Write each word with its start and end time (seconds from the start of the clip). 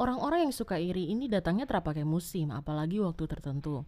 Orang-orang 0.00 0.48
yang 0.48 0.54
suka 0.56 0.80
iri 0.80 1.12
ini 1.12 1.28
datangnya 1.28 1.68
terapakai 1.68 2.08
musim, 2.08 2.48
apalagi 2.56 3.04
waktu 3.04 3.20
tertentu. 3.28 3.84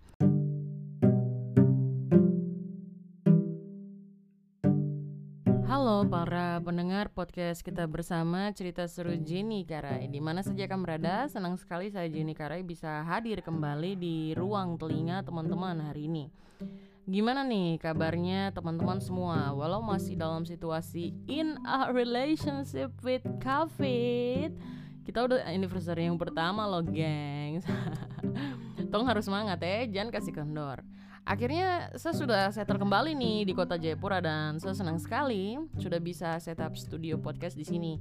Halo 5.65 6.05
para 6.05 6.61
pendengar 6.61 7.09
podcast 7.17 7.65
kita 7.65 7.89
bersama 7.89 8.53
cerita 8.53 8.85
seru 8.85 9.17
Jenny 9.17 9.65
Karai 9.65 10.05
Di 10.13 10.21
mana 10.21 10.45
saja 10.45 10.69
kamu 10.69 10.85
berada, 10.85 11.33
senang 11.33 11.57
sekali 11.57 11.89
saya 11.89 12.13
Jenny 12.13 12.37
Karai 12.37 12.61
bisa 12.61 13.09
hadir 13.09 13.41
kembali 13.41 13.97
di 13.97 14.37
ruang 14.37 14.77
telinga 14.77 15.25
teman-teman 15.25 15.81
hari 15.81 16.13
ini. 16.13 16.29
Gimana 17.09 17.41
nih 17.41 17.81
kabarnya 17.81 18.53
teman-teman 18.53 19.01
semua? 19.01 19.57
Walau 19.57 19.81
masih 19.81 20.21
dalam 20.21 20.45
situasi 20.45 21.17
in 21.25 21.57
a 21.65 21.89
relationship 21.89 22.93
with 23.01 23.25
COVID 23.41 24.72
Kita 25.03 25.27
udah 25.27 25.45
anniversary 25.47 26.07
yang 26.07 26.19
pertama 26.19 26.67
loh 26.67 26.83
gengs 26.87 27.67
Tong 28.93 29.07
harus 29.09 29.27
semangat 29.27 29.59
ya, 29.63 29.89
jangan 29.89 30.11
kasih 30.15 30.35
kendor 30.35 30.83
Akhirnya 31.23 31.95
saya 31.95 32.15
sudah 32.19 32.43
settle 32.51 32.83
kembali 32.83 33.15
nih 33.15 33.47
di 33.47 33.55
kota 33.55 33.79
Jayapura 33.79 34.19
dan 34.19 34.59
saya 34.59 34.75
senang 34.75 34.99
sekali 34.99 35.55
sudah 35.79 36.03
bisa 36.03 36.35
setup 36.43 36.75
studio 36.75 37.15
podcast 37.15 37.55
di 37.55 37.63
sini 37.63 37.95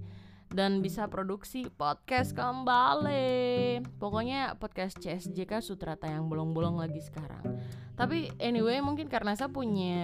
dan 0.52 0.82
bisa 0.84 1.06
produksi 1.06 1.70
podcast 1.70 2.34
kembali. 2.34 3.86
Pokoknya 4.02 4.58
podcast 4.58 4.98
CSJK 5.00 5.62
Sutrata 5.62 6.10
yang 6.10 6.28
bolong-bolong 6.28 6.82
lagi 6.82 6.98
sekarang. 6.98 7.62
Tapi 7.94 8.34
anyway 8.42 8.82
mungkin 8.82 9.06
karena 9.06 9.38
saya 9.38 9.54
punya 9.54 10.02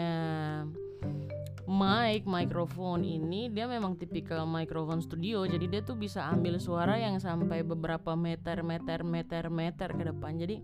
mic 1.68 2.24
mikrofon 2.24 3.04
ini 3.04 3.52
dia 3.52 3.68
memang 3.68 4.00
tipikal 4.00 4.48
mikrofon 4.48 5.04
studio. 5.04 5.44
Jadi 5.44 5.68
dia 5.68 5.84
tuh 5.84 6.00
bisa 6.00 6.24
ambil 6.32 6.64
suara 6.64 6.96
yang 6.96 7.20
sampai 7.20 7.60
beberapa 7.62 8.16
meter 8.16 8.64
meter 8.64 9.04
meter 9.04 9.52
meter 9.52 9.92
ke 9.92 10.04
depan. 10.08 10.40
Jadi 10.40 10.64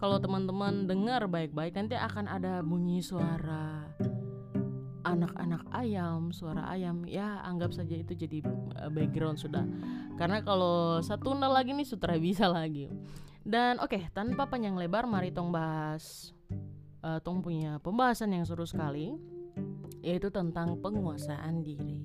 kalau 0.00 0.16
teman-teman 0.16 0.88
dengar 0.88 1.28
baik-baik 1.28 1.76
nanti 1.76 2.00
akan 2.00 2.32
ada 2.32 2.64
bunyi 2.64 3.04
suara 3.04 3.92
anak-anak 5.04 5.68
ayam 5.76 6.32
suara 6.32 6.64
ayam. 6.72 7.04
Ya 7.04 7.44
anggap 7.44 7.76
saja 7.76 8.00
itu 8.00 8.16
jadi 8.16 8.40
eh, 8.80 8.88
background 8.88 9.36
sudah. 9.36 9.68
Karena 10.16 10.40
kalau 10.40 11.04
satu 11.04 11.36
nol 11.36 11.52
lagi 11.52 11.76
nih 11.76 11.84
sutra 11.84 12.16
bisa 12.16 12.48
lagi. 12.48 12.88
Dan 13.44 13.76
oke 13.84 14.00
okay, 14.00 14.02
tanpa 14.16 14.48
panjang 14.48 14.80
lebar 14.80 15.04
mari 15.04 15.28
tong 15.28 15.52
bahas 15.52 16.32
uh, 17.00 17.16
tong 17.22 17.40
punya 17.40 17.80
pembahasan 17.80 18.36
yang 18.36 18.44
seru 18.44 18.68
sekali 18.68 19.37
yaitu 20.08 20.32
tentang 20.32 20.80
penguasaan 20.80 21.60
diri. 21.60 22.00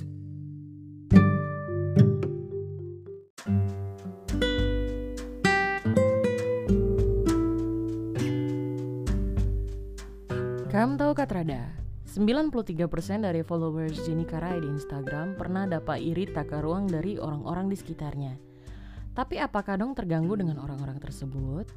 Kamu 10.67 10.99
tahu 10.99 11.13
Katrada? 11.15 11.69
93% 12.09 13.25
dari 13.25 13.41
followers 13.41 14.03
Jenny 14.03 14.27
Karai 14.27 14.59
di 14.59 14.67
Instagram 14.67 15.39
pernah 15.39 15.63
dapat 15.63 16.03
iri 16.03 16.27
tak 16.27 16.51
ruang 16.59 16.91
dari 16.91 17.15
orang-orang 17.15 17.71
di 17.71 17.77
sekitarnya. 17.79 18.35
Tapi 19.13 19.39
apakah 19.39 19.79
dong 19.79 19.95
terganggu 19.95 20.33
dengan 20.35 20.59
orang-orang 20.59 20.97
tersebut? 20.97 21.69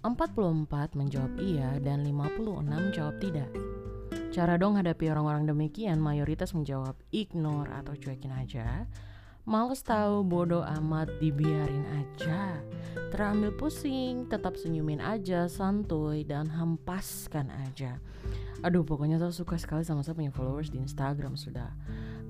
44 0.00 0.96
menjawab 0.96 1.32
iya 1.36 1.76
dan 1.84 2.00
56 2.00 2.96
jawab 2.96 3.16
tidak. 3.20 3.79
Cara 4.30 4.54
dong 4.54 4.78
hadapi 4.78 5.10
orang-orang 5.10 5.50
demikian 5.50 5.98
mayoritas 5.98 6.54
menjawab 6.54 6.94
ignore 7.10 7.66
atau 7.74 7.98
cuekin 7.98 8.30
aja. 8.30 8.86
Males 9.42 9.82
tahu 9.82 10.22
bodoh 10.22 10.62
amat 10.62 11.10
dibiarin 11.18 11.82
aja. 11.98 12.62
Terambil 13.10 13.50
pusing, 13.58 14.30
tetap 14.30 14.54
senyumin 14.54 15.02
aja, 15.02 15.50
santuy 15.50 16.22
dan 16.22 16.46
hempaskan 16.46 17.50
aja. 17.66 17.98
Aduh 18.62 18.86
pokoknya 18.86 19.18
saya 19.18 19.34
suka 19.34 19.58
sekali 19.58 19.82
sama 19.82 20.06
saya 20.06 20.14
punya 20.14 20.30
followers 20.30 20.70
di 20.70 20.78
Instagram 20.78 21.34
sudah. 21.34 21.74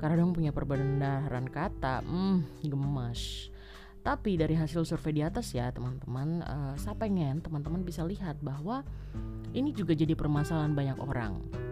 Karena 0.00 0.24
dong 0.24 0.32
punya 0.32 0.56
perbendaharaan 0.56 1.52
kata, 1.52 2.00
hmm 2.00 2.64
gemas. 2.64 3.52
Tapi 4.00 4.40
dari 4.40 4.56
hasil 4.56 4.88
survei 4.88 5.20
di 5.20 5.20
atas 5.20 5.52
ya 5.52 5.68
teman-teman, 5.68 6.40
uh, 6.48 6.74
saya 6.80 6.96
pengen 6.96 7.44
teman-teman 7.44 7.84
bisa 7.84 8.08
lihat 8.08 8.40
bahwa 8.40 8.88
ini 9.52 9.76
juga 9.76 9.92
jadi 9.92 10.16
permasalahan 10.16 10.72
banyak 10.72 10.96
orang 10.96 11.68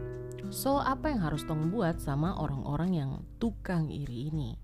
So, 0.48 0.80
apa 0.80 1.12
yang 1.12 1.20
harus 1.20 1.44
Tong 1.44 1.68
buat 1.68 2.00
sama 2.00 2.32
orang-orang 2.40 2.90
yang 2.96 3.10
tukang 3.36 3.92
iri 3.92 4.32
ini? 4.32 4.56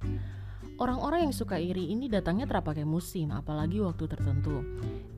Orang-orang 0.81 1.29
yang 1.29 1.35
suka 1.37 1.61
iri 1.61 1.93
ini 1.93 2.09
datangnya 2.09 2.49
terapakai 2.49 2.89
musim, 2.89 3.29
apalagi 3.31 3.85
waktu 3.85 4.09
tertentu. 4.09 4.65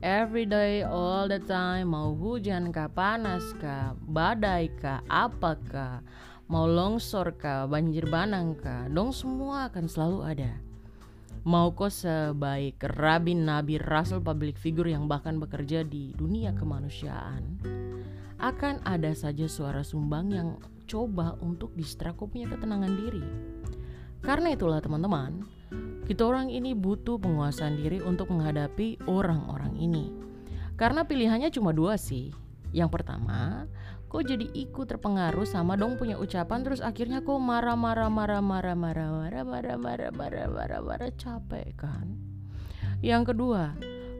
Every 0.03 0.43
day, 0.43 0.83
all 0.83 1.31
the 1.31 1.39
time, 1.39 1.95
mau 1.95 2.11
hujan 2.13 2.75
kah, 2.75 2.91
panas 2.91 3.47
kah, 3.63 3.95
badai 3.95 4.67
kah, 4.75 4.99
apakah, 5.07 6.03
mau 6.51 6.67
longsor 6.67 7.39
kah, 7.39 7.63
banjir 7.65 8.03
bandang 8.11 8.53
kah, 8.59 8.91
dong 8.91 9.15
semua 9.15 9.71
akan 9.71 9.87
selalu 9.87 10.19
ada. 10.27 10.51
Mau 11.47 11.71
kok 11.71 11.95
sebaik 11.95 12.83
rabin, 12.99 13.47
nabi, 13.47 13.79
rasul, 13.79 14.19
public 14.19 14.59
figure 14.59 14.91
yang 14.91 15.07
bahkan 15.07 15.39
bekerja 15.39 15.87
di 15.87 16.11
dunia 16.11 16.51
kemanusiaan, 16.51 17.55
akan 18.37 18.85
ada 18.85 19.13
saja 19.17 19.49
suara 19.49 19.81
sumbang 19.81 20.29
yang 20.29 20.49
coba 20.85 21.35
untuk 21.41 21.73
distrak 21.73 22.17
punya 22.21 22.45
ketenangan 22.45 22.93
diri. 22.93 23.25
Karena 24.21 24.53
itulah 24.53 24.81
teman-teman, 24.81 25.45
kita 26.05 26.23
orang 26.23 26.47
ini 26.47 26.71
butuh 26.77 27.19
penguasaan 27.19 27.77
diri 27.77 27.99
untuk 28.01 28.29
menghadapi 28.31 29.01
orang-orang 29.09 29.75
ini. 29.77 30.05
Karena 30.77 31.03
pilihannya 31.03 31.49
cuma 31.49 31.73
dua 31.73 31.97
sih. 31.97 32.29
Yang 32.71 32.99
pertama, 32.99 33.65
kok 34.07 34.23
jadi 34.23 34.45
ikut 34.53 34.85
terpengaruh 34.85 35.47
sama 35.47 35.73
dong 35.75 35.97
punya 35.97 36.15
ucapan 36.15 36.63
terus 36.63 36.79
akhirnya 36.79 37.25
kok 37.25 37.41
marah-marah 37.41 38.07
marah-marah 38.07 38.75
marah-marah 38.77 39.43
marah-marah 39.43 40.11
marah-marah 40.13 40.81
marah 40.83 41.11
capek 41.17 41.73
kan? 41.75 42.15
Yang 43.01 43.33
kedua, 43.33 43.73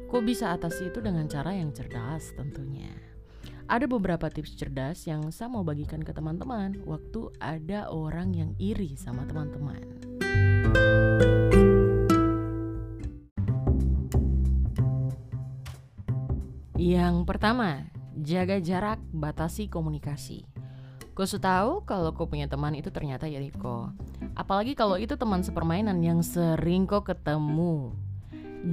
kok 0.09 0.23
bisa 0.25 0.53
atasi 0.53 0.89
itu 0.89 0.99
dengan 0.99 1.25
cara 1.29 1.53
yang 1.53 1.69
cerdas 1.71 2.33
tentunya. 2.33 3.16
Ada 3.67 3.83
beberapa 3.83 4.31
tips 4.31 4.55
cerdas 4.55 5.03
yang 5.11 5.27
saya 5.27 5.51
mau 5.51 5.59
bagikan 5.59 5.99
ke 5.99 6.15
teman-teman 6.15 6.79
waktu 6.87 7.27
ada 7.43 7.91
orang 7.91 8.31
yang 8.31 8.51
iri 8.55 8.95
sama 8.95 9.27
teman-teman. 9.27 9.83
Yang 16.79 17.15
pertama, 17.27 17.91
jaga 18.15 18.63
jarak, 18.63 19.03
batasi 19.11 19.67
komunikasi. 19.67 20.47
Kau 21.11 21.27
tahu 21.27 21.83
kalau 21.83 22.15
kau 22.15 22.31
punya 22.31 22.47
teman 22.47 22.71
itu 22.71 22.87
ternyata 22.87 23.27
ya 23.27 23.43
kau. 23.59 23.91
Apalagi 24.31 24.79
kalau 24.79 24.95
itu 24.95 25.19
teman 25.19 25.43
sepermainan 25.43 25.99
yang 25.99 26.23
sering 26.23 26.87
kau 26.87 27.03
ketemu. 27.03 28.06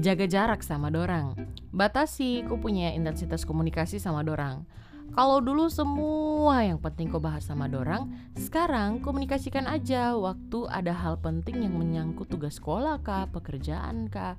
Jaga 0.03 0.27
jarak 0.27 0.67
sama 0.67 0.91
dorang. 0.91 1.39
Batasi 1.71 2.43
kau 2.47 2.59
punya 2.59 2.91
intensitas 2.95 3.47
komunikasi 3.47 4.03
sama 4.03 4.27
dorang 4.27 4.67
kalau 5.15 5.39
dulu 5.39 5.71
semua 5.71 6.67
yang 6.67 6.81
penting 6.83 7.07
kau 7.07 7.23
bahas 7.23 7.47
sama 7.47 7.71
dorang, 7.71 8.11
sekarang 8.35 8.99
komunikasikan 8.99 9.63
aja 9.69 10.17
waktu 10.19 10.67
ada 10.67 10.91
hal 10.91 11.21
penting 11.23 11.63
yang 11.63 11.79
menyangkut 11.79 12.27
tugas 12.27 12.59
sekolah 12.59 12.99
kah, 12.99 13.31
pekerjaan 13.31 14.11
kah, 14.11 14.35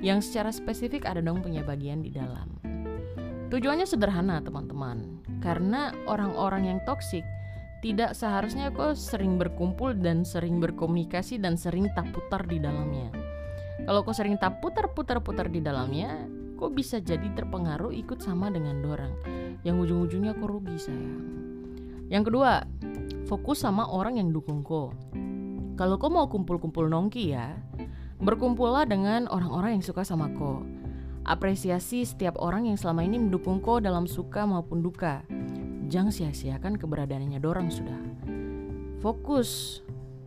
yang 0.00 0.24
secara 0.24 0.48
spesifik 0.48 1.04
ada 1.04 1.20
dong 1.20 1.44
punya 1.44 1.60
bagian 1.60 2.00
di 2.00 2.08
dalam. 2.08 2.56
Tujuannya 3.52 3.84
sederhana 3.84 4.40
teman-teman, 4.40 5.20
karena 5.44 5.92
orang-orang 6.08 6.72
yang 6.72 6.80
toksik 6.88 7.26
tidak 7.84 8.16
seharusnya 8.16 8.72
kok 8.72 8.96
sering 8.96 9.36
berkumpul 9.36 9.92
dan 9.92 10.24
sering 10.24 10.56
berkomunikasi 10.56 11.36
dan 11.36 11.60
sering 11.60 11.92
tak 11.92 12.08
putar 12.16 12.48
di 12.48 12.56
dalamnya. 12.56 13.23
Kalau 13.82 14.06
kau 14.06 14.14
sering 14.14 14.38
tak 14.38 14.62
putar-putar-putar 14.62 15.50
di 15.50 15.58
dalamnya, 15.58 16.30
kok 16.54 16.70
bisa 16.70 17.02
jadi 17.02 17.26
terpengaruh 17.34 17.90
ikut 17.90 18.22
sama 18.22 18.54
dengan 18.54 18.78
dorang. 18.78 19.14
Yang 19.66 19.90
ujung-ujungnya 19.90 20.38
kok 20.38 20.46
rugi 20.46 20.78
sayang. 20.78 21.18
Yang 22.06 22.30
kedua 22.30 22.62
fokus 23.24 23.64
sama 23.64 23.88
orang 23.88 24.20
yang 24.20 24.28
dukung 24.30 24.60
kok 24.60 24.92
kalau 25.74 25.96
kau 25.98 26.12
mau 26.12 26.28
kumpul-kumpul 26.28 26.86
nongki 26.86 27.34
ya 27.34 27.56
berkumpullah 28.20 28.86
dengan 28.86 29.26
orang-orang 29.32 29.80
yang 29.80 29.84
suka 29.84 30.04
sama 30.04 30.30
kok 30.36 30.62
apresiasi 31.24 32.04
setiap 32.04 32.36
orang 32.36 32.68
yang 32.68 32.76
selama 32.76 33.02
ini 33.02 33.16
mendukung 33.16 33.64
kok 33.64 33.80
dalam 33.80 34.04
suka 34.04 34.44
maupun 34.44 34.84
duka. 34.84 35.24
Jangan 35.88 36.12
sia-siakan 36.12 36.76
keberadaannya 36.76 37.40
dorang 37.40 37.72
sudah. 37.72 37.96
Fokus 39.00 39.80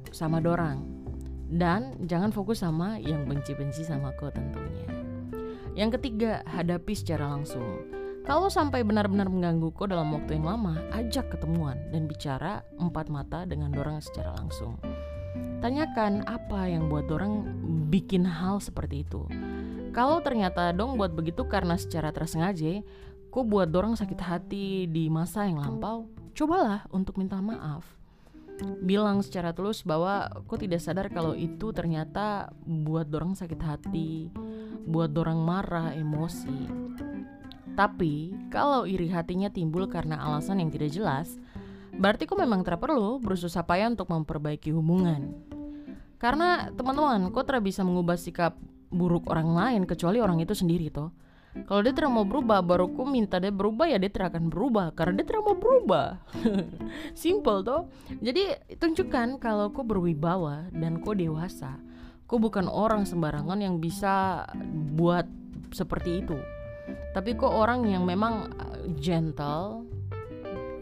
sama 0.09 0.41
dorang 0.41 0.96
dan 1.47 1.95
jangan 2.05 2.35
fokus 2.35 2.61
sama 2.61 2.99
yang 2.99 3.23
benci-benci 3.23 3.88
sama 3.88 4.11
kau 4.19 4.31
tentunya 4.31 4.97
yang 5.77 5.94
ketiga, 5.94 6.41
hadapi 6.49 6.97
secara 6.97 7.29
langsung. 7.38 7.85
Kalau 8.25 8.49
sampai 8.49 8.81
benar-benar 8.81 9.29
mengganggu 9.29 9.69
kau 9.77 9.85
dalam 9.85 10.09
waktu 10.09 10.41
yang 10.41 10.49
lama, 10.49 10.73
ajak 10.89 11.38
ketemuan 11.38 11.77
dan 11.94 12.09
bicara 12.09 12.65
empat 12.81 13.13
mata 13.13 13.45
dengan 13.45 13.69
dorang 13.69 14.01
secara 14.01 14.33
langsung. 14.41 14.81
Tanyakan 15.61 16.25
apa 16.25 16.65
yang 16.65 16.89
buat 16.89 17.05
dorang 17.05 17.45
bikin 17.94 18.25
hal 18.25 18.57
seperti 18.57 19.05
itu. 19.05 19.29
kalau 19.94 20.21
ternyata 20.21 20.73
dong 20.77 20.94
buat 20.94 21.09
begitu 21.09 21.41
karena 21.49 21.73
secara 21.73 22.13
tersengaja, 22.13 22.85
kok 23.33 23.45
buat 23.49 23.65
dorong 23.65 23.97
sakit 23.97 24.21
hati 24.21 24.85
di 24.85 25.09
masa 25.09 25.45
yang 25.49 25.57
lampau, 25.57 26.05
cobalah 26.38 26.85
untuk 26.94 27.17
minta 27.17 27.41
maaf. 27.41 27.85
Bilang 28.81 29.21
secara 29.21 29.54
tulus 29.54 29.86
bahwa 29.86 30.30
kok 30.50 30.57
tidak 30.62 30.81
sadar 30.81 31.07
kalau 31.13 31.38
itu 31.38 31.69
ternyata 31.69 32.50
buat 32.65 33.06
dorong 33.06 33.38
sakit 33.38 33.62
hati, 33.62 34.33
buat 34.88 35.13
dorong 35.13 35.42
marah, 35.45 35.94
emosi. 35.94 36.88
Tapi 37.77 38.33
kalau 38.50 38.89
iri 38.89 39.06
hatinya 39.13 39.54
timbul 39.54 39.86
karena 39.86 40.18
alasan 40.18 40.57
yang 40.57 40.74
tidak 40.74 40.89
jelas, 40.89 41.38
berarti 41.94 42.25
kok 42.25 42.42
memang 42.42 42.65
terperlu 42.65 43.21
berusaha 43.21 43.62
payah 43.62 43.94
untuk 43.94 44.09
memperbaiki 44.09 44.74
hubungan. 44.74 45.38
Karena 46.18 46.74
teman-teman, 46.74 47.30
kok 47.30 47.45
tidak 47.45 47.69
bisa 47.69 47.86
mengubah 47.86 48.18
sikap 48.18 48.57
buruk 48.89 49.30
orang 49.30 49.54
lain 49.54 49.81
kecuali 49.86 50.18
orang 50.18 50.42
itu 50.42 50.57
sendiri 50.57 50.89
toh. 50.89 51.13
Kalau 51.65 51.81
dia 51.81 51.94
tidak 51.95 52.13
mau 52.13 52.27
berubah, 52.27 52.62
baru 52.62 52.92
ku 52.94 53.07
minta 53.07 53.42
dia 53.42 53.50
berubah 53.50 53.89
ya 53.89 53.98
dia 53.98 54.12
tidak 54.12 54.36
akan 54.36 54.54
berubah 54.54 54.94
karena 54.94 55.18
dia 55.18 55.25
tidak 55.25 55.44
mau 55.48 55.57
berubah. 55.57 56.07
Simple 57.18 57.65
toh. 57.65 57.81
Jadi 58.21 58.54
tunjukkan 58.77 59.42
kalau 59.42 59.74
kau 59.74 59.81
berwibawa 59.81 60.69
dan 60.75 61.01
kau 61.01 61.18
dewasa. 61.18 61.81
Kau 62.27 62.38
bukan 62.38 62.68
orang 62.68 63.07
sembarangan 63.07 63.57
yang 63.63 63.81
bisa 63.81 64.45
buat 64.94 65.25
seperti 65.74 66.21
itu. 66.21 66.38
Tapi 67.15 67.33
kau 67.33 67.50
orang 67.50 67.88
yang 67.88 68.06
memang 68.06 68.54
uh, 68.54 68.77
gentle. 69.00 69.88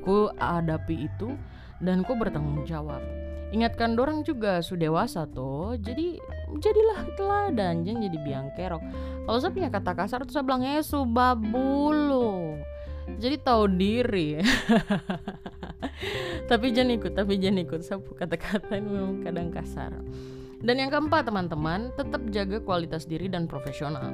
Kau 0.03 0.29
hadapi 0.37 1.09
itu 1.09 1.33
dan 1.81 2.05
kau 2.05 2.13
bertanggung 2.13 2.61
jawab 2.65 3.01
ingatkan 3.55 3.95
dorang 3.95 4.27
juga 4.27 4.59
sudah 4.59 4.91
dewasa 4.91 5.23
tuh 5.31 5.79
jadi 5.79 6.19
jadilah 6.59 6.99
teladan 7.15 7.87
jangan 7.87 8.01
jadi 8.11 8.19
biang 8.19 8.47
kerok. 8.53 8.83
Kalau 9.25 9.39
saya 9.39 9.55
punya 9.55 9.69
kata 9.71 9.91
kasar 9.95 10.19
tuh 10.27 10.35
saya 10.35 10.43
bilang 10.43 10.67
eh 10.67 10.83
subabulu 10.83 12.59
jadi 13.15 13.37
tahu 13.39 13.63
diri. 13.71 14.41
Tapi 16.49 16.65
jangan 16.73 16.91
ikut 16.97 17.13
tapi 17.15 17.39
jangan 17.41 17.59
ikut 17.65 17.81
saya 17.81 17.97
kata-kata 18.01 18.77
ini 18.77 18.89
memang 18.89 19.15
kadang 19.23 19.49
kasar. 19.49 19.93
Dan 20.61 20.81
yang 20.81 20.89
keempat 20.89 21.29
teman-teman 21.29 21.93
tetap 21.93 22.21
jaga 22.33 22.57
kualitas 22.61 23.05
diri 23.05 23.29
dan 23.29 23.45
profesional. 23.45 24.13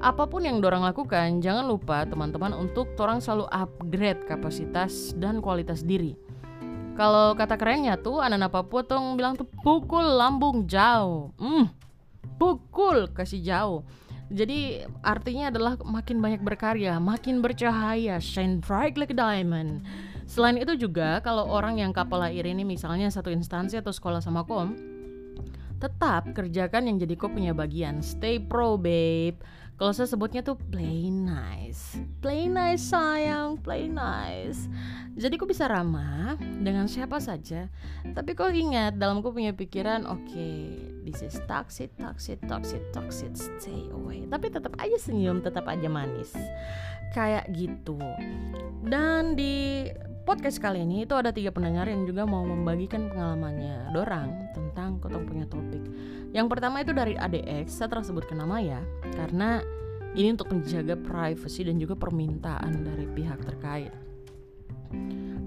Apa 0.00 0.28
pun 0.28 0.44
yang 0.44 0.60
dorang 0.60 0.84
lakukan 0.84 1.40
jangan 1.40 1.64
lupa 1.64 2.04
teman-teman 2.04 2.52
untuk 2.52 2.92
orang 3.00 3.20
selalu 3.24 3.48
upgrade 3.48 4.20
kapasitas 4.28 5.16
dan 5.16 5.40
kualitas 5.40 5.80
diri 5.80 6.16
kalau 6.94 7.34
kata 7.34 7.58
kerennya 7.58 7.98
tuh 7.98 8.22
anak-anak 8.22 8.50
Papua 8.54 8.80
tuh 8.86 8.98
bilang 9.18 9.34
tuh 9.34 9.46
pukul 9.62 10.02
lambung 10.02 10.70
jauh. 10.70 11.34
Hmm, 11.36 11.70
pukul 12.38 13.10
kasih 13.10 13.42
jauh. 13.42 13.80
Jadi 14.32 14.82
artinya 15.04 15.52
adalah 15.52 15.76
makin 15.84 16.18
banyak 16.18 16.40
berkarya, 16.40 16.96
makin 16.96 17.44
bercahaya, 17.44 18.16
shine 18.18 18.58
bright 18.62 18.96
like 18.96 19.12
a 19.12 19.16
diamond. 19.18 19.84
Selain 20.24 20.56
itu 20.56 20.72
juga 20.74 21.20
kalau 21.20 21.44
orang 21.44 21.78
yang 21.78 21.92
kapal 21.92 22.24
air 22.24 22.48
ini 22.48 22.64
misalnya 22.64 23.12
satu 23.12 23.28
instansi 23.28 23.76
atau 23.76 23.92
sekolah 23.92 24.24
sama 24.24 24.48
kom, 24.48 24.72
tetap 25.76 26.32
kerjakan 26.32 26.88
yang 26.88 26.96
jadi 26.96 27.14
kau 27.20 27.28
punya 27.28 27.52
bagian. 27.52 28.00
Stay 28.00 28.40
pro 28.40 28.80
babe. 28.80 29.36
Kalau 29.74 29.90
saya 29.90 30.06
sebutnya 30.06 30.46
tuh 30.46 30.54
play 30.54 31.10
nice, 31.10 31.98
play 32.22 32.46
nice 32.46 32.94
sayang, 32.94 33.58
play 33.58 33.90
nice. 33.90 34.70
Jadi 35.18 35.34
kok 35.34 35.50
bisa 35.50 35.66
ramah 35.66 36.38
dengan 36.38 36.86
siapa 36.86 37.18
saja. 37.18 37.66
Tapi 38.06 38.38
kok 38.38 38.54
ingat 38.54 38.94
dalam 38.94 39.18
kau 39.18 39.34
punya 39.34 39.50
pikiran, 39.50 40.06
oke, 40.06 40.22
okay, 40.30 40.93
is 41.04 41.36
toxic, 41.44 41.92
toxic, 42.00 42.40
toxic, 42.48 42.80
toxic, 42.94 43.32
stay 43.36 43.90
away. 43.92 44.24
Tapi 44.24 44.48
tetap 44.48 44.72
aja 44.80 44.96
senyum, 44.96 45.44
tetap 45.44 45.68
aja 45.68 45.88
manis, 45.90 46.32
kayak 47.12 47.44
gitu. 47.52 48.00
Dan 48.84 49.36
di 49.36 49.88
podcast 50.24 50.56
kali 50.56 50.80
ini 50.80 51.04
itu 51.04 51.12
ada 51.12 51.28
tiga 51.28 51.52
pendengar 51.52 51.84
yang 51.84 52.08
juga 52.08 52.24
mau 52.24 52.40
membagikan 52.46 53.12
pengalamannya 53.12 53.92
dorang 53.92 54.32
tentang 54.56 54.96
kotong 55.00 55.28
punya 55.28 55.44
topik. 55.44 55.84
Yang 56.32 56.46
pertama 56.50 56.80
itu 56.80 56.96
dari 56.96 57.14
ADX, 57.14 57.68
saya 57.68 57.92
tersebutkan 57.92 58.40
nama 58.40 58.58
ya, 58.58 58.80
karena 59.14 59.60
ini 60.14 60.32
untuk 60.32 60.50
menjaga 60.50 60.94
privasi 60.94 61.66
dan 61.66 61.76
juga 61.76 61.98
permintaan 61.98 62.86
dari 62.86 63.06
pihak 63.10 63.40
terkait. 63.44 63.92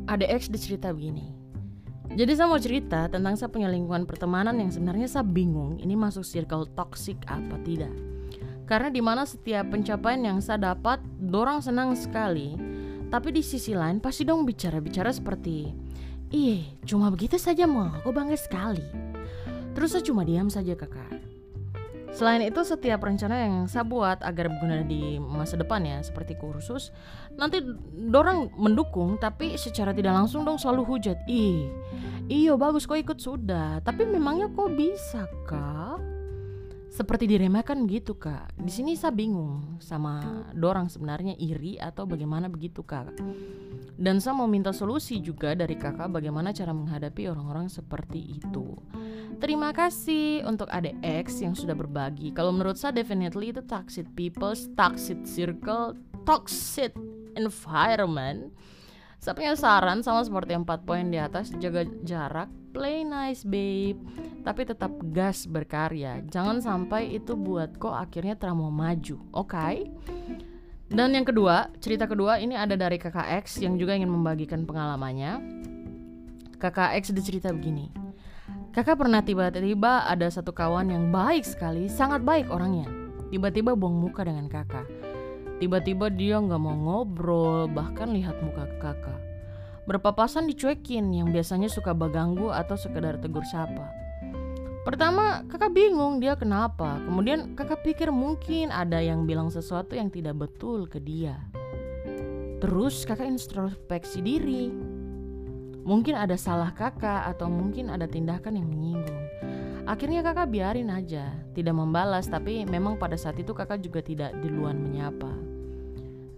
ADX 0.08 0.52
dicerita 0.52 0.92
begini. 0.92 1.37
Jadi 2.18 2.34
saya 2.34 2.50
mau 2.50 2.58
cerita 2.58 3.06
tentang 3.06 3.38
saya 3.38 3.54
punya 3.54 3.70
lingkungan 3.70 4.10
pertemanan 4.10 4.58
yang 4.58 4.74
sebenarnya 4.74 5.06
saya 5.06 5.22
bingung 5.22 5.78
ini 5.78 5.94
masuk 5.94 6.26
circle 6.26 6.66
toxic 6.74 7.14
apa 7.30 7.62
tidak. 7.62 7.94
Karena 8.66 8.90
di 8.90 9.06
mana 9.06 9.22
setiap 9.22 9.70
pencapaian 9.70 10.26
yang 10.26 10.42
saya 10.42 10.74
dapat, 10.74 10.98
dorang 11.22 11.62
senang 11.62 11.94
sekali. 11.94 12.58
Tapi 13.14 13.30
di 13.30 13.46
sisi 13.46 13.78
lain 13.78 14.02
pasti 14.02 14.26
dong 14.26 14.50
bicara-bicara 14.50 15.14
seperti, 15.14 15.72
Ih, 16.34 16.66
cuma 16.84 17.08
begitu 17.08 17.40
saja 17.40 17.64
mau, 17.64 17.88
aku 18.02 18.12
bangga 18.12 18.36
sekali. 18.36 18.84
Terus 19.78 19.94
saya 19.96 20.04
cuma 20.04 20.26
diam 20.26 20.50
saja 20.50 20.74
kakak. 20.74 21.17
Selain 22.18 22.42
itu 22.42 22.66
setiap 22.66 23.06
rencana 23.06 23.46
yang 23.46 23.56
saya 23.70 23.86
buat 23.86 24.26
agar 24.26 24.50
berguna 24.50 24.82
di 24.82 25.22
masa 25.22 25.54
depan 25.54 25.86
ya 25.86 26.02
seperti 26.02 26.34
kursus 26.34 26.90
nanti 27.38 27.62
dorang 27.94 28.50
mendukung 28.58 29.22
tapi 29.22 29.54
secara 29.54 29.94
tidak 29.94 30.18
langsung 30.18 30.42
dong 30.42 30.58
selalu 30.58 30.98
hujat. 30.98 31.22
Ih 31.30 31.70
iyo 32.26 32.58
bagus 32.58 32.90
kok 32.90 32.98
ikut? 32.98 33.22
Sudah. 33.22 33.86
Tapi 33.86 34.10
memangnya 34.10 34.50
kok 34.50 34.74
bisa 34.74 35.30
kak? 35.46 36.02
Seperti 36.90 37.30
diremehkan 37.30 37.86
gitu 37.86 38.18
kak. 38.18 38.50
Di 38.58 38.74
sini 38.74 38.98
saya 38.98 39.14
bingung 39.14 39.78
sama 39.78 40.42
dorang 40.58 40.90
sebenarnya 40.90 41.38
iri 41.38 41.78
atau 41.78 42.10
bagaimana 42.10 42.50
begitu 42.50 42.82
kak 42.82 43.14
dan 43.98 44.22
saya 44.22 44.38
mau 44.38 44.46
minta 44.46 44.70
solusi 44.70 45.20
juga 45.20 45.58
dari 45.58 45.74
kakak 45.74 46.14
bagaimana 46.14 46.54
cara 46.54 46.72
menghadapi 46.72 47.28
orang-orang 47.28 47.68
seperti 47.68 48.38
itu 48.38 48.78
Terima 49.38 49.70
kasih 49.70 50.42
untuk 50.50 50.66
ADX 50.66 51.46
yang 51.46 51.54
sudah 51.54 51.78
berbagi. 51.78 52.34
Kalau 52.34 52.50
menurut 52.50 52.74
saya 52.74 52.90
definitely 52.98 53.54
itu 53.54 53.62
toxic 53.70 54.10
people, 54.18 54.58
toxic 54.74 55.22
circle, 55.30 55.94
toxic 56.26 56.90
environment. 57.38 58.50
Saya 59.22 59.38
punya 59.38 59.54
saran 59.54 60.02
sama 60.02 60.26
seperti 60.26 60.58
empat 60.58 60.90
poin 60.90 61.14
di 61.14 61.22
atas, 61.22 61.54
jaga 61.62 61.86
jarak, 62.02 62.50
play 62.74 63.06
nice 63.06 63.46
babe, 63.46 64.02
tapi 64.42 64.66
tetap 64.66 64.90
gas 65.14 65.46
berkarya. 65.46 66.26
Jangan 66.34 66.58
sampai 66.58 67.14
itu 67.14 67.38
buat 67.38 67.78
kok 67.78 67.94
akhirnya 67.94 68.42
terlalu 68.42 68.74
maju, 68.74 69.18
oke? 69.38 69.54
Okay? 69.54 69.86
Dan 70.88 71.12
yang 71.12 71.28
kedua, 71.28 71.68
cerita 71.84 72.08
kedua 72.08 72.40
ini 72.40 72.56
ada 72.56 72.80
dari 72.80 72.96
kakak 72.96 73.44
X 73.44 73.60
yang 73.60 73.76
juga 73.76 73.92
ingin 73.92 74.08
membagikan 74.08 74.64
pengalamannya. 74.64 75.44
Kakak 76.58 76.96
X 77.04 77.12
dicerita 77.12 77.52
begini. 77.52 77.92
Kakak 78.72 79.04
pernah 79.04 79.20
tiba-tiba 79.20 80.08
ada 80.08 80.32
satu 80.32 80.56
kawan 80.56 80.88
yang 80.88 81.12
baik 81.12 81.44
sekali, 81.44 81.92
sangat 81.92 82.24
baik 82.24 82.48
orangnya. 82.48 82.88
Tiba-tiba 83.28 83.76
buang 83.76 84.00
muka 84.00 84.24
dengan 84.24 84.48
kakak. 84.48 84.88
Tiba-tiba 85.60 86.08
dia 86.08 86.40
nggak 86.40 86.62
mau 86.62 86.78
ngobrol, 86.78 87.68
bahkan 87.68 88.16
lihat 88.16 88.40
muka 88.40 88.70
kakak. 88.80 89.20
Berpapasan 89.90 90.48
dicuekin 90.48 91.12
yang 91.12 91.36
biasanya 91.36 91.68
suka 91.68 91.92
baganggu 91.92 92.48
atau 92.54 92.80
sekedar 92.80 93.20
tegur 93.20 93.44
sapa. 93.44 94.07
Pertama, 94.88 95.44
kakak 95.52 95.76
bingung 95.76 96.24
dia 96.24 96.40
kenapa. 96.40 96.96
Kemudian 97.04 97.60
kakak 97.60 97.84
pikir 97.84 98.08
mungkin 98.08 98.72
ada 98.72 99.04
yang 99.04 99.28
bilang 99.28 99.52
sesuatu 99.52 100.00
yang 100.00 100.08
tidak 100.08 100.40
betul 100.40 100.88
ke 100.88 101.04
dia. 101.04 101.44
Terus 102.64 103.04
kakak 103.04 103.28
introspeksi 103.28 104.24
diri. 104.24 104.72
Mungkin 105.84 106.16
ada 106.16 106.40
salah 106.40 106.72
kakak 106.72 107.28
atau 107.36 107.52
mungkin 107.52 107.92
ada 107.92 108.08
tindakan 108.08 108.64
yang 108.64 108.68
menyinggung. 108.72 109.24
Akhirnya 109.84 110.24
kakak 110.24 110.56
biarin 110.56 110.88
aja, 110.88 111.36
tidak 111.52 111.76
membalas 111.76 112.32
tapi 112.32 112.64
memang 112.64 112.96
pada 112.96 113.20
saat 113.20 113.36
itu 113.36 113.52
kakak 113.52 113.84
juga 113.84 114.00
tidak 114.00 114.40
duluan 114.40 114.80
menyapa. 114.80 115.36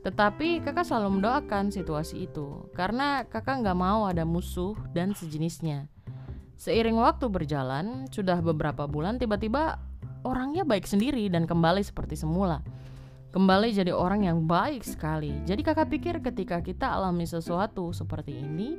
Tetapi 0.02 0.66
kakak 0.66 0.90
selalu 0.90 1.22
mendoakan 1.22 1.70
situasi 1.70 2.26
itu 2.26 2.66
karena 2.74 3.30
kakak 3.30 3.62
nggak 3.62 3.78
mau 3.78 4.10
ada 4.10 4.26
musuh 4.26 4.74
dan 4.90 5.14
sejenisnya. 5.14 5.86
Seiring 6.60 7.00
waktu 7.00 7.32
berjalan, 7.32 8.12
sudah 8.12 8.44
beberapa 8.44 8.84
bulan 8.84 9.16
tiba-tiba 9.16 9.80
orangnya 10.28 10.68
baik 10.68 10.84
sendiri 10.84 11.32
dan 11.32 11.48
kembali 11.48 11.80
seperti 11.80 12.20
semula. 12.20 12.60
Kembali 13.32 13.72
jadi 13.72 13.96
orang 13.96 14.28
yang 14.28 14.44
baik 14.44 14.84
sekali. 14.84 15.32
Jadi 15.48 15.64
kakak 15.64 15.88
pikir 15.88 16.20
ketika 16.20 16.60
kita 16.60 16.92
alami 16.92 17.24
sesuatu 17.24 17.96
seperti 17.96 18.44
ini, 18.44 18.76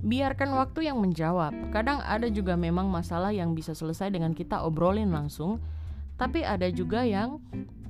biarkan 0.00 0.56
waktu 0.56 0.88
yang 0.88 0.96
menjawab. 0.96 1.52
Kadang 1.76 2.00
ada 2.00 2.24
juga 2.32 2.56
memang 2.56 2.88
masalah 2.88 3.36
yang 3.36 3.52
bisa 3.52 3.76
selesai 3.76 4.08
dengan 4.08 4.32
kita 4.32 4.64
obrolin 4.64 5.12
langsung, 5.12 5.60
tapi 6.16 6.40
ada 6.40 6.72
juga 6.72 7.04
yang 7.04 7.36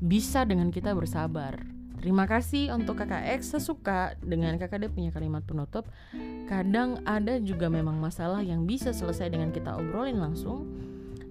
bisa 0.02 0.42
dengan 0.42 0.75
kita 0.75 0.90
bersabar. 0.90 1.74
Terima 2.04 2.28
kasih 2.28 2.68
untuk 2.76 3.00
kakak 3.00 3.40
X 3.40 3.56
sesuka 3.56 4.12
dengan 4.20 4.61
kakak 4.61 4.84
D 4.84 4.92
punya 4.92 5.08
kalimat 5.08 5.40
penutup. 5.40 5.88
Kadang 6.44 7.00
ada 7.08 7.40
juga 7.40 7.73
memang 7.73 7.96
masalah 7.96 8.44
yang 8.44 8.68
bisa 8.68 8.92
selesai 8.92 9.32
dengan 9.32 9.49
kita 9.49 9.73
obrolin 9.73 10.20
langsung, 10.20 10.68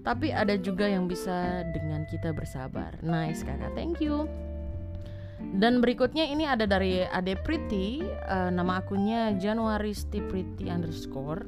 tapi 0.02 0.34
ada 0.34 0.58
juga 0.58 0.90
yang 0.90 1.06
bisa 1.06 1.62
dengan 1.70 2.02
kita 2.10 2.34
bersabar. 2.34 2.90
Nice 3.06 3.46
kakak, 3.46 3.70
thank 3.78 4.02
you. 4.02 4.26
Dan 5.54 5.78
berikutnya 5.78 6.26
ini 6.26 6.42
ada 6.42 6.66
dari 6.66 7.06
Ade 7.06 7.38
Pretty, 7.38 8.02
uh, 8.26 8.50
nama 8.50 8.82
akunnya 8.82 9.30
Januaristi 9.38 10.26
Pretty 10.26 10.74
underscore. 10.74 11.46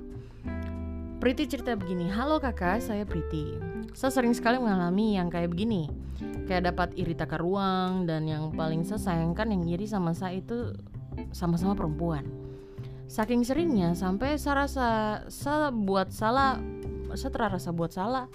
Pretty 1.27 1.51
cerita 1.51 1.75
begini, 1.75 2.07
halo 2.07 2.39
kakak, 2.39 2.79
saya 2.79 3.03
Pretty. 3.03 3.59
Saya 3.99 4.15
sering 4.15 4.31
sekali 4.31 4.63
mengalami 4.63 5.19
yang 5.19 5.27
kayak 5.27 5.51
begini, 5.51 5.91
kayak 6.47 6.71
dapat 6.71 6.95
iri 6.95 7.19
takar 7.19 7.43
ruang 7.43 8.07
dan 8.07 8.31
yang 8.31 8.55
paling 8.55 8.87
saya 8.87 9.03
sayangkan 9.03 9.51
yang 9.51 9.67
iri 9.67 9.91
sama 9.91 10.15
saya 10.15 10.39
itu 10.39 10.71
sama-sama 11.35 11.75
perempuan. 11.75 12.23
Saking 13.11 13.43
seringnya 13.43 13.99
sampai 13.99 14.39
saya 14.39 14.71
rasa 14.71 14.87
saya 15.27 15.75
buat 15.75 16.15
salah, 16.15 16.63
saya 17.19 17.35
terasa 17.35 17.75
buat 17.75 17.91
salah 17.91 18.31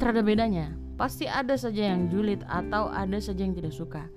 terhadap 0.00 0.24
bedanya. 0.24 0.72
Pasti 0.96 1.28
ada 1.28 1.52
saja 1.60 1.92
yang 1.92 2.08
julid 2.08 2.40
atau 2.48 2.88
ada 2.88 3.20
saja 3.20 3.44
yang 3.44 3.52
tidak 3.52 3.76
suka. 3.76 4.08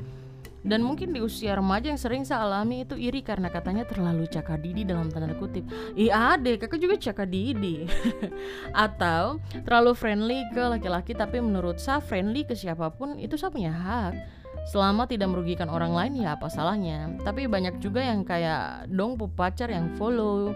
Dan 0.60 0.84
mungkin 0.84 1.16
di 1.16 1.24
usia 1.24 1.56
remaja 1.56 1.88
yang 1.92 2.02
sering 2.02 2.24
saya 2.28 2.44
alami 2.44 2.84
itu 2.84 3.00
iri 3.00 3.24
karena 3.24 3.48
katanya 3.48 3.88
terlalu 3.88 4.28
cakadidi 4.28 4.84
dalam 4.84 5.08
tanda 5.08 5.32
kutip. 5.36 5.64
Iya 5.96 6.36
ade, 6.36 6.60
kakak 6.60 6.80
juga 6.80 6.96
cakadidi. 7.00 7.88
Atau 8.86 9.40
terlalu 9.64 9.92
friendly 9.96 10.40
ke 10.52 10.60
laki-laki 10.60 11.16
tapi 11.16 11.40
menurut 11.40 11.80
saya 11.80 12.04
friendly 12.04 12.44
ke 12.44 12.56
siapa 12.56 12.92
pun 12.92 13.16
itu 13.16 13.40
saya 13.40 13.52
punya 13.52 13.72
hak 13.72 14.14
selama 14.70 15.10
tidak 15.10 15.32
merugikan 15.32 15.72
orang 15.72 15.96
lain 15.96 16.22
ya 16.22 16.36
apa 16.38 16.46
salahnya 16.52 17.18
tapi 17.26 17.50
banyak 17.50 17.82
juga 17.82 18.06
yang 18.06 18.22
kayak 18.22 18.92
dong 18.92 19.18
pacar 19.34 19.72
yang 19.72 19.90
follow 19.98 20.54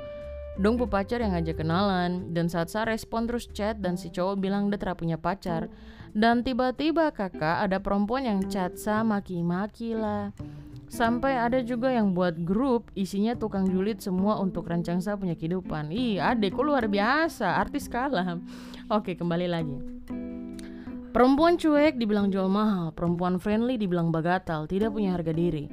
dong 0.59 0.77
pu 0.77 0.85
pacar 0.85 1.21
yang 1.21 1.33
ngajak 1.33 1.61
kenalan 1.65 2.29
dan 2.33 2.45
saat 2.45 2.69
saya 2.69 2.93
respon 2.93 3.25
terus 3.25 3.49
chat 3.49 3.81
dan 3.81 3.97
si 3.97 4.13
cowok 4.13 4.37
bilang 4.37 4.69
dia 4.69 4.77
tidak 4.77 5.01
punya 5.01 5.17
pacar 5.17 5.71
dan 6.13 6.45
tiba-tiba 6.45 7.09
kakak 7.09 7.65
ada 7.65 7.81
perempuan 7.81 8.25
yang 8.25 8.39
chat 8.45 8.77
saya 8.77 9.01
maki-maki 9.01 9.97
lah 9.97 10.29
Sampai 10.93 11.33
ada 11.33 11.57
juga 11.65 11.89
yang 11.89 12.13
buat 12.13 12.37
grup 12.45 12.93
isinya 12.93 13.33
tukang 13.33 13.65
julid 13.65 13.97
semua 13.97 14.37
untuk 14.37 14.69
rancang 14.69 15.01
saya 15.01 15.17
punya 15.17 15.33
kehidupan. 15.33 15.89
Ih, 15.89 16.21
adek 16.21 16.53
kok 16.53 16.61
luar 16.61 16.85
biasa, 16.85 17.57
artis 17.57 17.89
kalah. 17.89 18.37
Oke, 18.93 19.17
kembali 19.17 19.47
lagi. 19.49 19.73
Perempuan 21.09 21.57
cuek 21.57 21.97
dibilang 21.97 22.29
jual 22.29 22.45
mahal, 22.45 22.93
perempuan 22.93 23.41
friendly 23.41 23.81
dibilang 23.81 24.13
bagatal, 24.13 24.69
tidak 24.69 24.93
punya 24.93 25.17
harga 25.17 25.33
diri. 25.33 25.65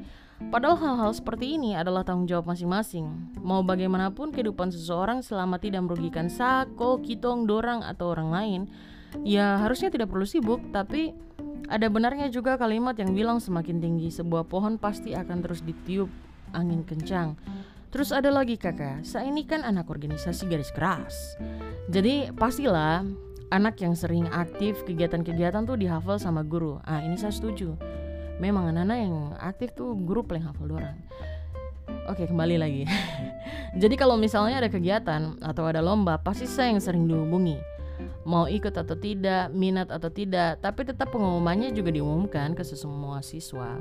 Padahal 0.49 0.81
hal-hal 0.81 1.13
seperti 1.13 1.61
ini 1.61 1.77
adalah 1.77 2.01
tanggung 2.01 2.25
jawab 2.25 2.49
masing-masing. 2.49 3.05
Mau 3.45 3.61
bagaimanapun 3.61 4.33
kehidupan 4.33 4.73
seseorang 4.73 5.21
selama 5.21 5.61
tidak 5.61 5.85
merugikan 5.85 6.33
sako, 6.33 7.05
kitong, 7.05 7.45
dorang, 7.45 7.85
atau 7.85 8.17
orang 8.17 8.33
lain, 8.33 8.61
ya 9.21 9.61
harusnya 9.61 9.93
tidak 9.93 10.09
perlu 10.09 10.25
sibuk, 10.25 10.65
tapi 10.73 11.13
ada 11.69 11.93
benarnya 11.93 12.33
juga 12.33 12.57
kalimat 12.57 12.97
yang 12.97 13.13
bilang 13.13 13.37
semakin 13.37 13.85
tinggi 13.85 14.09
sebuah 14.09 14.49
pohon 14.49 14.81
pasti 14.81 15.13
akan 15.13 15.45
terus 15.45 15.61
ditiup 15.61 16.09
angin 16.57 16.89
kencang. 16.89 17.37
Terus 17.93 18.09
ada 18.09 18.33
lagi 18.33 18.57
kakak, 18.57 19.05
saya 19.05 19.29
ini 19.29 19.45
kan 19.45 19.61
anak 19.61 19.93
organisasi 19.93 20.49
garis 20.49 20.73
keras. 20.73 21.37
Jadi 21.93 22.33
pastilah 22.33 23.05
anak 23.51 23.83
yang 23.83 23.99
sering 23.99 24.31
aktif 24.31 24.87
kegiatan-kegiatan 24.87 25.67
tuh 25.67 25.75
dihafal 25.75 26.17
sama 26.17 26.47
guru. 26.47 26.79
Ah 26.87 27.03
ini 27.03 27.19
saya 27.19 27.35
setuju. 27.35 27.75
Memang 28.41 28.73
anak-anak 28.73 28.99
yang 28.99 29.15
aktif 29.37 29.77
tuh 29.77 29.93
guru 29.93 30.25
paling 30.25 30.49
hafal 30.49 30.73
orang. 30.73 30.97
Oke 32.09 32.25
kembali 32.25 32.57
lagi. 32.57 32.83
Jadi 33.83 33.95
kalau 33.95 34.17
misalnya 34.17 34.65
ada 34.65 34.73
kegiatan 34.73 35.37
atau 35.45 35.69
ada 35.69 35.85
lomba, 35.85 36.17
pasti 36.19 36.49
saya 36.49 36.73
yang 36.73 36.83
sering 36.83 37.05
dihubungi. 37.05 37.61
Mau 38.25 38.49
ikut 38.49 38.73
atau 38.73 38.97
tidak, 38.97 39.53
minat 39.53 39.93
atau 39.93 40.09
tidak, 40.09 40.61
tapi 40.65 40.89
tetap 40.89 41.13
pengumumannya 41.13 41.73
juga 41.73 41.93
diumumkan 41.93 42.57
ke 42.57 42.65
semua 42.65 43.21
siswa. 43.21 43.77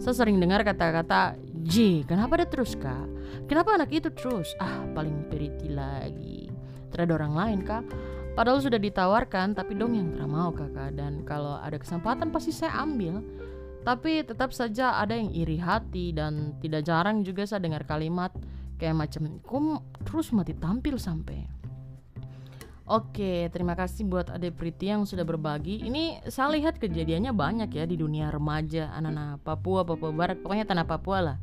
Saya 0.00 0.14
sering 0.16 0.36
dengar 0.40 0.60
kata-kata, 0.64 1.36
J, 1.64 2.04
kenapa 2.04 2.40
ada 2.40 2.46
terus 2.48 2.76
kak? 2.76 3.08
Kenapa 3.48 3.76
anak 3.76 3.92
itu 3.92 4.08
terus? 4.12 4.52
Ah, 4.60 4.84
paling 4.92 5.28
periti 5.28 5.72
lagi. 5.72 6.52
Terhadap 6.92 7.20
orang 7.20 7.34
lain 7.36 7.58
kak? 7.64 7.84
Padahal 8.32 8.64
sudah 8.64 8.80
ditawarkan, 8.80 9.52
tapi 9.52 9.76
dong 9.76 9.92
yang 9.92 10.08
tidak 10.12 10.28
mau 10.28 10.48
kakak. 10.52 10.96
Dan 10.96 11.20
kalau 11.28 11.60
ada 11.60 11.76
kesempatan 11.76 12.32
pasti 12.32 12.52
saya 12.52 12.72
ambil. 12.80 13.20
Tapi 13.82 14.22
tetap 14.22 14.54
saja 14.54 15.02
ada 15.02 15.18
yang 15.18 15.34
iri 15.34 15.58
hati 15.58 16.14
dan 16.14 16.54
tidak 16.62 16.86
jarang 16.86 17.26
juga 17.26 17.42
saya 17.42 17.58
dengar 17.58 17.82
kalimat 17.82 18.30
kayak 18.78 18.94
macam, 18.94 19.42
kok 19.42 19.82
terus 20.06 20.30
mati 20.30 20.54
tampil 20.54 20.98
sampai. 20.98 21.62
Oke, 22.82 23.46
terima 23.54 23.78
kasih 23.78 24.06
buat 24.06 24.26
Ade 24.30 24.50
Priti 24.50 24.90
yang 24.90 25.06
sudah 25.06 25.22
berbagi. 25.22 25.86
Ini 25.86 26.26
saya 26.26 26.50
lihat 26.54 26.82
kejadiannya 26.82 27.30
banyak 27.30 27.70
ya 27.70 27.86
di 27.86 27.94
dunia 27.94 28.30
remaja, 28.30 28.90
anak-anak 28.98 29.42
Papua, 29.46 29.86
Papua 29.86 30.10
Barat, 30.10 30.42
pokoknya 30.42 30.66
tanah 30.66 30.86
Papua 30.86 31.18
lah. 31.22 31.36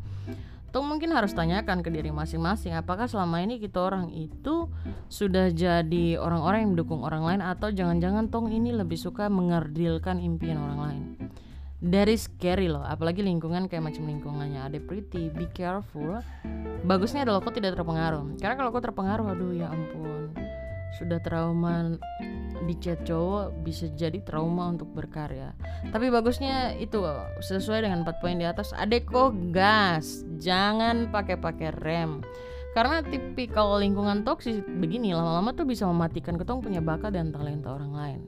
Atau 0.69 0.85
mungkin 0.85 1.09
harus 1.09 1.33
tanyakan 1.33 1.81
ke 1.81 1.89
diri 1.89 2.13
masing-masing 2.13 2.77
apakah 2.77 3.09
selama 3.09 3.41
ini 3.41 3.57
kita 3.57 3.81
orang 3.81 4.13
itu 4.13 4.69
sudah 5.09 5.49
jadi 5.49 6.21
orang-orang 6.21 6.59
yang 6.61 6.71
mendukung 6.77 7.01
orang 7.01 7.25
lain 7.25 7.41
atau 7.41 7.73
jangan-jangan 7.73 8.29
tong 8.29 8.53
ini 8.53 8.69
lebih 8.69 8.99
suka 8.99 9.25
mengerdilkan 9.33 10.21
impian 10.21 10.61
orang 10.61 10.79
lain. 10.79 11.03
Dari 11.79 12.19
scary 12.19 12.67
loh, 12.67 12.83
apalagi 12.83 13.23
lingkungan 13.23 13.71
kayak 13.71 13.87
macam 13.87 14.03
lingkungannya 14.03 14.67
ada 14.67 14.79
pretty, 14.83 15.31
be 15.31 15.47
careful. 15.55 16.19
Bagusnya 16.83 17.23
adalah 17.23 17.39
kok 17.39 17.55
tidak 17.55 17.79
terpengaruh. 17.79 18.35
Karena 18.35 18.59
kalau 18.59 18.75
kau 18.75 18.83
terpengaruh, 18.83 19.31
aduh 19.31 19.55
ya 19.55 19.71
ampun, 19.71 20.27
sudah 20.99 21.23
trauma 21.23 21.95
di 22.67 22.75
chat 22.83 22.99
cowok 23.07 23.63
bisa 23.63 23.87
jadi 23.95 24.19
trauma 24.27 24.75
untuk 24.75 24.91
berkarya. 24.91 25.55
Tapi 25.87 26.11
bagusnya 26.11 26.75
itu 26.75 26.99
sesuai 27.47 27.87
dengan 27.87 28.03
empat 28.03 28.19
poin 28.19 28.35
di 28.35 28.43
atas. 28.43 28.75
Adeko 28.75 29.31
gas, 29.55 30.27
jangan 30.35 31.07
pakai-pakai 31.15 31.71
rem. 31.79 32.19
Karena 32.75 32.99
tipikal 33.07 33.79
lingkungan 33.79 34.27
toksis 34.27 34.61
begini 34.67 35.15
lama-lama 35.15 35.55
tuh 35.55 35.63
bisa 35.63 35.87
mematikan 35.87 36.35
ketong 36.35 36.59
punya 36.59 36.83
bakat 36.83 37.15
dan 37.15 37.31
talenta 37.31 37.71
orang 37.71 37.93
lain. 37.95 38.21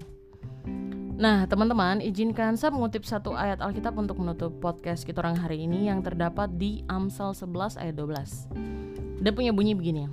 Nah, 1.22 1.46
teman-teman, 1.46 2.02
izinkan 2.02 2.58
saya 2.58 2.74
mengutip 2.74 3.06
satu 3.06 3.38
ayat 3.38 3.62
Alkitab 3.62 3.94
untuk 3.94 4.18
menutup 4.18 4.58
podcast 4.58 5.06
kita 5.06 5.22
orang 5.22 5.38
hari 5.38 5.70
ini 5.70 5.86
yang 5.86 6.02
terdapat 6.02 6.50
di 6.58 6.82
Amsal 6.90 7.38
11 7.38 7.78
ayat 7.78 7.94
12. 7.94 9.22
Dia 9.22 9.30
punya 9.30 9.54
bunyi 9.54 9.78
begini. 9.78 10.10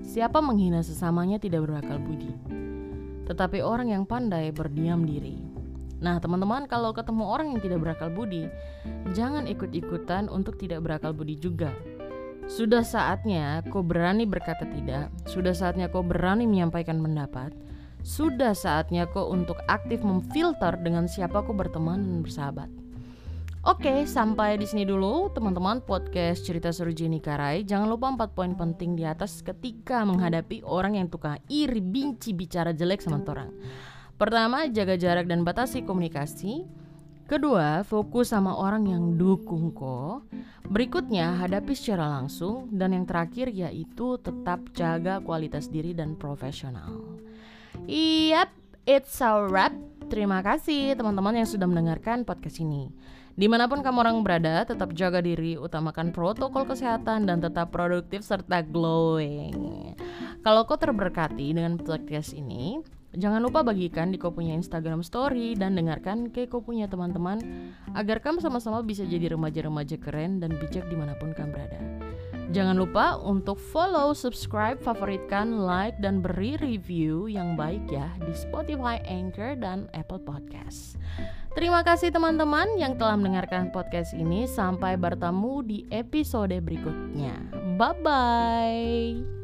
Siapa 0.00 0.40
menghina 0.40 0.80
sesamanya 0.80 1.36
tidak 1.36 1.68
berakal 1.68 2.00
budi 2.00 2.32
tetapi 3.32 3.62
orang 3.62 3.94
yang 3.94 4.04
pandai 4.04 4.50
berdiam 4.50 5.06
diri. 5.06 5.38
Nah, 6.02 6.18
teman-teman, 6.18 6.66
kalau 6.66 6.90
ketemu 6.90 7.24
orang 7.24 7.54
yang 7.54 7.60
tidak 7.62 7.78
berakal 7.78 8.10
budi, 8.10 8.50
jangan 9.14 9.46
ikut-ikutan 9.46 10.26
untuk 10.26 10.58
tidak 10.58 10.82
berakal 10.82 11.14
budi 11.14 11.38
juga. 11.38 11.70
Sudah 12.50 12.82
saatnya 12.82 13.62
kau 13.70 13.86
berani 13.86 14.26
berkata 14.26 14.66
tidak, 14.66 15.14
sudah 15.30 15.54
saatnya 15.54 15.86
kau 15.86 16.02
berani 16.02 16.42
menyampaikan 16.44 16.98
pendapat, 16.98 17.54
sudah 18.02 18.54
saatnya 18.54 19.06
kau 19.10 19.30
untuk 19.30 19.58
aktif 19.70 20.02
memfilter 20.02 20.78
dengan 20.82 21.06
siapa 21.06 21.42
kau 21.42 21.54
berteman 21.54 22.02
dan 22.02 22.18
bersahabat. 22.22 22.70
Oke, 23.62 24.10
sampai 24.10 24.58
di 24.58 24.66
sini 24.66 24.82
dulu 24.82 25.30
teman-teman 25.30 25.86
podcast 25.86 26.42
cerita 26.42 26.74
seru 26.74 26.90
Jenny 26.90 27.22
Karai. 27.22 27.62
Jangan 27.62 27.86
lupa 27.86 28.10
empat 28.10 28.34
poin 28.34 28.58
penting 28.58 28.98
di 28.98 29.06
atas 29.06 29.38
ketika 29.38 30.02
menghadapi 30.02 30.66
orang 30.66 30.98
yang 30.98 31.06
tukang 31.06 31.38
iri, 31.46 31.78
benci, 31.78 32.34
bicara 32.34 32.74
jelek 32.74 33.06
sama 33.06 33.22
orang. 33.22 33.54
Pertama, 34.18 34.66
jaga 34.66 34.98
jarak 34.98 35.30
dan 35.30 35.46
batasi 35.46 35.86
komunikasi. 35.86 36.66
Kedua, 37.30 37.86
fokus 37.86 38.34
sama 38.34 38.50
orang 38.50 38.90
yang 38.90 39.14
dukung 39.14 39.70
kok. 39.70 40.26
Berikutnya, 40.66 41.38
hadapi 41.38 41.70
secara 41.78 42.18
langsung. 42.18 42.66
Dan 42.74 42.98
yang 42.98 43.06
terakhir 43.06 43.46
yaitu 43.46 44.18
tetap 44.18 44.74
jaga 44.74 45.22
kualitas 45.22 45.70
diri 45.70 45.94
dan 45.94 46.18
profesional. 46.18 47.22
Yap, 47.90 48.54
it's 48.86 49.18
a 49.18 49.42
wrap. 49.50 49.74
Terima 50.06 50.38
kasih 50.38 50.94
teman-teman 50.94 51.34
yang 51.34 51.48
sudah 51.50 51.66
mendengarkan 51.66 52.22
podcast 52.22 52.62
ini. 52.62 52.94
Di 53.34 53.50
mana 53.50 53.66
pun 53.66 53.82
kamu 53.82 54.06
orang 54.06 54.22
berada, 54.22 54.62
tetap 54.62 54.94
jaga 54.94 55.18
diri, 55.18 55.58
utamakan 55.58 56.14
protokol 56.14 56.62
kesehatan, 56.62 57.26
dan 57.26 57.42
tetap 57.42 57.74
produktif 57.74 58.22
serta 58.22 58.62
glowing. 58.62 59.96
Kalau 60.46 60.62
kau 60.62 60.78
terberkati 60.78 61.50
dengan 61.50 61.74
podcast 61.74 62.38
ini, 62.38 62.78
jangan 63.18 63.42
lupa 63.42 63.66
bagikan 63.66 64.14
di 64.14 64.20
kau 64.20 64.30
punya 64.30 64.54
Instagram 64.54 65.02
story 65.02 65.58
dan 65.58 65.74
dengarkan 65.74 66.30
ke 66.30 66.46
kau 66.46 66.62
punya 66.62 66.86
teman-teman 66.86 67.42
agar 67.98 68.22
kamu 68.22 68.38
sama-sama 68.38 68.78
bisa 68.86 69.02
jadi 69.02 69.34
remaja-remaja 69.34 69.98
keren 69.98 70.38
dan 70.38 70.54
bijak 70.54 70.86
di 70.86 70.94
mana 70.94 71.18
pun 71.18 71.34
kamu 71.34 71.50
berada. 71.50 72.11
Jangan 72.52 72.76
lupa 72.76 73.16
untuk 73.16 73.56
follow, 73.56 74.12
subscribe, 74.12 74.76
favoritkan, 74.76 75.64
like, 75.64 75.96
dan 76.04 76.20
beri 76.20 76.60
review 76.60 77.24
yang 77.24 77.56
baik 77.56 77.88
ya 77.88 78.12
di 78.20 78.36
Spotify, 78.36 79.00
Anchor, 79.08 79.56
dan 79.56 79.88
Apple 79.96 80.20
Podcast. 80.20 81.00
Terima 81.56 81.80
kasih 81.80 82.12
teman-teman 82.12 82.76
yang 82.76 83.00
telah 83.00 83.16
mendengarkan 83.16 83.72
podcast 83.72 84.12
ini. 84.12 84.44
Sampai 84.44 85.00
bertemu 85.00 85.64
di 85.64 85.78
episode 85.88 86.52
berikutnya. 86.60 87.36
Bye 87.80 87.96
bye. 88.04 89.41